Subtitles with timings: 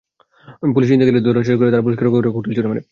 [0.73, 2.79] Police ছিনতাইকারীদের ধরার চেষ্টা করলে তারা পুলিশকে লক্ষ করে ককটেল ছুড়ে মারে।